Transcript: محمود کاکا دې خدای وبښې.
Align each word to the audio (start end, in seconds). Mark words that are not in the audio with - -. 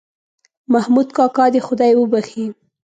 محمود 0.73 1.07
کاکا 1.17 1.45
دې 1.53 1.61
خدای 1.67 1.91
وبښې. 1.95 2.45